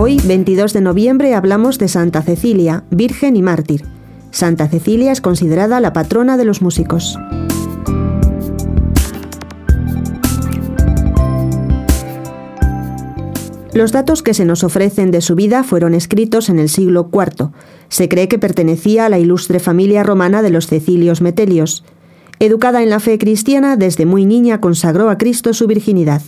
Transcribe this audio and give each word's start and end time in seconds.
22 0.00 0.72
de 0.72 0.80
noviembre 0.80 1.34
hablamos 1.34 1.78
de 1.78 1.86
Santa 1.86 2.22
Cecilia, 2.22 2.84
Virgen 2.90 3.36
y 3.36 3.42
Mártir. 3.42 3.84
Santa 4.30 4.66
Cecilia 4.66 5.12
es 5.12 5.20
considerada 5.20 5.78
la 5.78 5.92
patrona 5.92 6.38
de 6.38 6.46
los 6.46 6.62
músicos. 6.62 7.18
Los 13.74 13.92
datos 13.92 14.22
que 14.22 14.32
se 14.32 14.46
nos 14.46 14.64
ofrecen 14.64 15.10
de 15.10 15.20
su 15.20 15.34
vida 15.34 15.64
fueron 15.64 15.92
escritos 15.92 16.48
en 16.48 16.58
el 16.58 16.70
siglo 16.70 17.10
IV. 17.12 17.50
Se 17.90 18.08
cree 18.08 18.26
que 18.26 18.38
pertenecía 18.38 19.04
a 19.04 19.10
la 19.10 19.18
ilustre 19.18 19.60
familia 19.60 20.02
romana 20.02 20.40
de 20.40 20.48
los 20.48 20.66
Cecilios 20.66 21.20
Metelios. 21.20 21.84
Educada 22.38 22.82
en 22.82 22.88
la 22.88 23.00
fe 23.00 23.18
cristiana, 23.18 23.76
desde 23.76 24.06
muy 24.06 24.24
niña 24.24 24.62
consagró 24.62 25.10
a 25.10 25.18
Cristo 25.18 25.52
su 25.52 25.66
virginidad. 25.66 26.22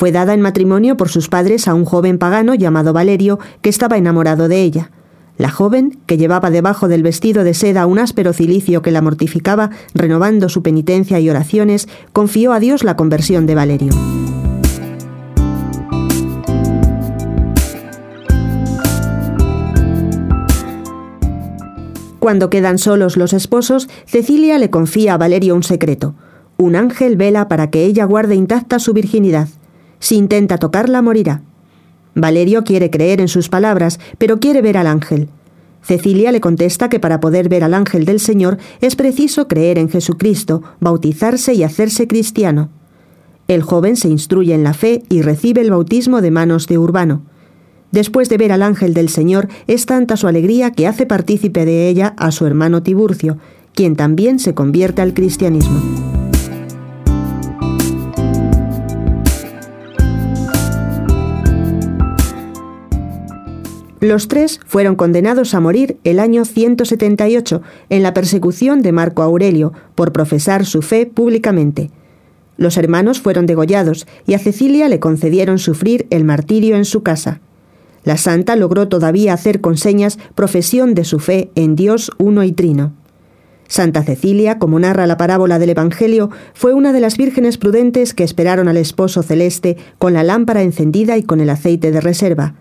Fue 0.00 0.12
dada 0.12 0.32
en 0.32 0.40
matrimonio 0.40 0.96
por 0.96 1.10
sus 1.10 1.28
padres 1.28 1.68
a 1.68 1.74
un 1.74 1.84
joven 1.84 2.16
pagano 2.16 2.54
llamado 2.54 2.94
Valerio, 2.94 3.38
que 3.60 3.68
estaba 3.68 3.98
enamorado 3.98 4.48
de 4.48 4.62
ella. 4.62 4.90
La 5.36 5.50
joven, 5.50 6.00
que 6.06 6.16
llevaba 6.16 6.48
debajo 6.48 6.88
del 6.88 7.02
vestido 7.02 7.44
de 7.44 7.52
seda 7.52 7.84
un 7.84 7.98
áspero 7.98 8.32
cilicio 8.32 8.80
que 8.80 8.92
la 8.92 9.02
mortificaba, 9.02 9.68
renovando 9.92 10.48
su 10.48 10.62
penitencia 10.62 11.20
y 11.20 11.28
oraciones, 11.28 11.86
confió 12.14 12.54
a 12.54 12.60
Dios 12.60 12.82
la 12.82 12.96
conversión 12.96 13.44
de 13.44 13.54
Valerio. 13.54 13.92
Cuando 22.20 22.48
quedan 22.48 22.78
solos 22.78 23.18
los 23.18 23.34
esposos, 23.34 23.90
Cecilia 24.06 24.56
le 24.56 24.70
confía 24.70 25.12
a 25.12 25.18
Valerio 25.18 25.54
un 25.54 25.62
secreto. 25.62 26.14
Un 26.56 26.74
ángel 26.74 27.16
vela 27.16 27.48
para 27.48 27.68
que 27.68 27.84
ella 27.84 28.06
guarde 28.06 28.34
intacta 28.34 28.78
su 28.78 28.94
virginidad. 28.94 29.48
Si 30.00 30.16
intenta 30.16 30.58
tocarla, 30.58 31.02
morirá. 31.02 31.42
Valerio 32.14 32.64
quiere 32.64 32.90
creer 32.90 33.20
en 33.20 33.28
sus 33.28 33.48
palabras, 33.48 34.00
pero 34.18 34.40
quiere 34.40 34.62
ver 34.62 34.76
al 34.76 34.88
ángel. 34.88 35.28
Cecilia 35.82 36.32
le 36.32 36.40
contesta 36.40 36.88
que 36.88 37.00
para 37.00 37.20
poder 37.20 37.48
ver 37.48 37.64
al 37.64 37.74
ángel 37.74 38.04
del 38.04 38.20
Señor 38.20 38.58
es 38.80 38.96
preciso 38.96 39.48
creer 39.48 39.78
en 39.78 39.88
Jesucristo, 39.88 40.62
bautizarse 40.80 41.54
y 41.54 41.62
hacerse 41.62 42.06
cristiano. 42.06 42.68
El 43.48 43.62
joven 43.62 43.96
se 43.96 44.08
instruye 44.08 44.54
en 44.54 44.62
la 44.62 44.74
fe 44.74 45.02
y 45.08 45.22
recibe 45.22 45.60
el 45.60 45.70
bautismo 45.70 46.20
de 46.20 46.30
manos 46.30 46.66
de 46.66 46.78
Urbano. 46.78 47.22
Después 47.90 48.28
de 48.28 48.36
ver 48.36 48.52
al 48.52 48.62
ángel 48.62 48.94
del 48.94 49.08
Señor, 49.08 49.48
es 49.66 49.86
tanta 49.86 50.16
su 50.16 50.28
alegría 50.28 50.70
que 50.70 50.86
hace 50.86 51.06
partícipe 51.06 51.64
de 51.64 51.88
ella 51.88 52.14
a 52.16 52.30
su 52.30 52.46
hermano 52.46 52.82
Tiburcio, 52.82 53.38
quien 53.74 53.96
también 53.96 54.38
se 54.38 54.54
convierte 54.54 55.02
al 55.02 55.14
cristianismo. 55.14 56.09
Los 64.00 64.28
tres 64.28 64.60
fueron 64.66 64.96
condenados 64.96 65.52
a 65.52 65.60
morir 65.60 65.98
el 66.04 66.20
año 66.20 66.46
178 66.46 67.60
en 67.90 68.02
la 68.02 68.14
persecución 68.14 68.80
de 68.80 68.92
Marco 68.92 69.22
Aurelio 69.22 69.74
por 69.94 70.12
profesar 70.12 70.64
su 70.64 70.80
fe 70.80 71.04
públicamente. 71.04 71.90
Los 72.56 72.78
hermanos 72.78 73.20
fueron 73.20 73.44
degollados 73.44 74.06
y 74.26 74.32
a 74.32 74.38
Cecilia 74.38 74.88
le 74.88 75.00
concedieron 75.00 75.58
sufrir 75.58 76.06
el 76.08 76.24
martirio 76.24 76.76
en 76.76 76.86
su 76.86 77.02
casa. 77.02 77.40
La 78.02 78.16
santa 78.16 78.56
logró 78.56 78.88
todavía 78.88 79.34
hacer 79.34 79.60
con 79.60 79.76
señas 79.76 80.18
profesión 80.34 80.94
de 80.94 81.04
su 81.04 81.18
fe 81.18 81.50
en 81.54 81.76
Dios 81.76 82.10
uno 82.16 82.42
y 82.42 82.52
trino. 82.52 82.94
Santa 83.68 84.02
Cecilia, 84.02 84.58
como 84.58 84.80
narra 84.80 85.06
la 85.06 85.18
parábola 85.18 85.58
del 85.58 85.70
Evangelio, 85.70 86.30
fue 86.54 86.72
una 86.72 86.94
de 86.94 87.00
las 87.00 87.18
vírgenes 87.18 87.58
prudentes 87.58 88.14
que 88.14 88.24
esperaron 88.24 88.66
al 88.66 88.78
esposo 88.78 89.22
celeste 89.22 89.76
con 89.98 90.14
la 90.14 90.24
lámpara 90.24 90.62
encendida 90.62 91.18
y 91.18 91.22
con 91.22 91.40
el 91.40 91.50
aceite 91.50 91.92
de 91.92 92.00
reserva. 92.00 92.54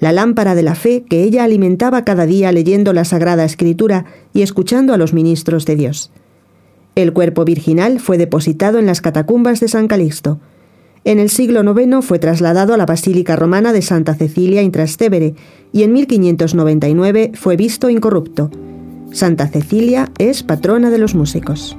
La 0.00 0.12
lámpara 0.12 0.54
de 0.54 0.62
la 0.62 0.74
fe 0.74 1.04
que 1.08 1.22
ella 1.22 1.44
alimentaba 1.44 2.04
cada 2.04 2.24
día 2.26 2.50
leyendo 2.52 2.92
la 2.92 3.04
Sagrada 3.04 3.44
Escritura 3.44 4.06
y 4.32 4.42
escuchando 4.42 4.94
a 4.94 4.96
los 4.96 5.12
ministros 5.12 5.66
de 5.66 5.76
Dios. 5.76 6.10
El 6.94 7.12
cuerpo 7.12 7.44
virginal 7.44 8.00
fue 8.00 8.18
depositado 8.18 8.78
en 8.78 8.86
las 8.86 9.02
catacumbas 9.02 9.60
de 9.60 9.68
San 9.68 9.88
Calixto. 9.88 10.40
En 11.04 11.18
el 11.18 11.30
siglo 11.30 11.62
IX 11.62 12.04
fue 12.04 12.18
trasladado 12.18 12.74
a 12.74 12.76
la 12.76 12.86
Basílica 12.86 13.36
Romana 13.36 13.72
de 13.72 13.82
Santa 13.82 14.14
Cecilia 14.14 14.62
en 14.62 14.72
Trastevere 14.72 15.34
y 15.72 15.82
en 15.82 15.92
1599 15.92 17.32
fue 17.34 17.56
visto 17.56 17.90
incorrupto. 17.90 18.50
Santa 19.12 19.48
Cecilia 19.48 20.10
es 20.18 20.42
patrona 20.42 20.90
de 20.90 20.98
los 20.98 21.14
músicos. 21.14 21.76